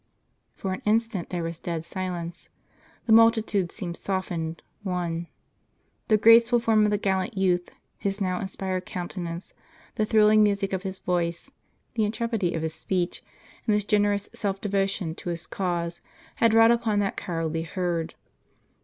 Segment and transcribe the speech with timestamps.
[0.55, 2.49] For an instant there was dead silence;
[3.05, 5.27] the multitude seemed softened, won.
[6.07, 9.53] The graceful form of the gallant youth, his now inspired countenance,
[9.93, 11.51] the thrilling music of his voice,
[11.93, 13.23] the intrepidity of his speech,
[13.67, 16.01] and his generous self devotion to his cause,
[16.37, 18.15] had wrought upon that cowardly herd.